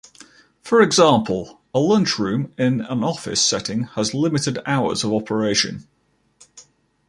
[0.63, 5.85] For example: A lunch room in an office setting has limited hours of operation.